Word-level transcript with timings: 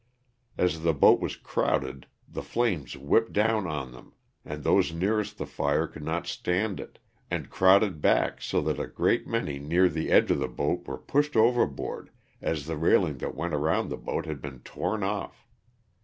As 0.57 0.81
the 0.81 0.95
boat 0.95 1.19
was 1.19 1.35
crowded, 1.35 2.07
the 2.27 2.41
flames 2.41 2.97
whipped 2.97 3.33
down 3.33 3.67
on 3.67 3.91
them 3.91 4.13
and 4.43 4.63
those 4.63 4.91
nearest 4.91 5.37
the 5.37 5.45
fire 5.45 5.85
could 5.85 6.01
not 6.03 6.25
stand 6.25 6.79
it 6.79 6.97
and 7.29 7.51
crowded 7.51 8.01
back 8.01 8.41
so 8.41 8.61
that 8.63 8.79
a 8.79 8.87
great 8.87 9.27
many 9.27 9.59
near 9.59 9.89
the 9.89 10.09
edge 10.09 10.31
of 10.31 10.39
the 10.39 10.47
boat 10.47 10.87
were 10.87 10.97
pushed 10.97 11.35
overboard, 11.35 12.09
as 12.41 12.65
the 12.65 12.77
railing 12.77 13.19
that 13.19 13.35
went 13.35 13.53
around 13.53 13.89
the 13.89 13.95
boat 13.95 14.25
had 14.25 14.41
been 14.41 14.61
torn 14.61 15.03
off. 15.03 15.45